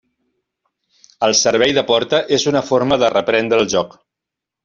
El 1.27 1.33
servei 1.41 1.75
de 1.79 1.83
porta 1.91 2.23
és 2.39 2.47
una 2.53 2.63
forma 2.71 2.99
de 3.05 3.13
reprendre 3.17 3.63
el 3.65 3.71
joc. 3.77 3.93